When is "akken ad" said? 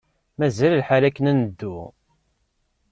1.07-1.35